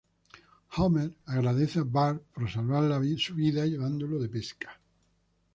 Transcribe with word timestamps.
Homer 0.77 1.11
agradece 1.27 1.77
a 1.79 1.83
Bart 1.85 2.23
por 2.33 2.49
salvar 2.49 2.91
su 3.19 3.35
vida 3.35 3.67
llevándolo 3.67 4.17
de 4.17 4.29
pesca. 4.29 4.79